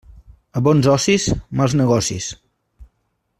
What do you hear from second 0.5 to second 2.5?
A bons ocis, mals negocis.